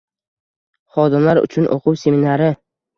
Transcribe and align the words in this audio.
Xodimlar 0.97 1.43
uchun 1.45 1.71
o‘quv 1.79 2.05
seminari 2.09 2.55